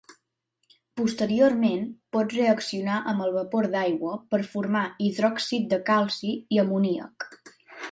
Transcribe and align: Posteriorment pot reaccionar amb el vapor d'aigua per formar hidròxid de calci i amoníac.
Posteriorment 1.01 1.83
pot 2.17 2.33
reaccionar 2.37 2.95
amb 3.13 3.27
el 3.27 3.37
vapor 3.37 3.69
d'aigua 3.77 4.15
per 4.33 4.41
formar 4.55 4.83
hidròxid 5.11 5.71
de 5.77 5.83
calci 5.93 6.35
i 6.57 6.63
amoníac. 6.67 7.31